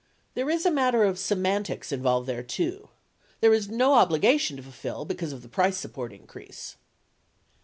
[0.33, 2.89] There is a matter of semantics involved there, too.
[3.39, 6.75] There is no obligation to fulfill because of the price support increase.